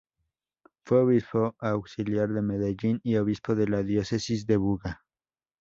[0.83, 5.03] Fue obispo auxiliar de Medellín, y obispo de la diócesis de Buga.